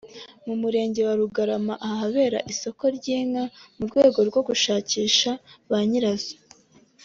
[0.45, 3.43] mu Murenge wa Rugarama ahabera isoko ry’inka
[3.77, 5.31] mu rwego rwo gushakisha
[5.69, 6.35] ba nyirazo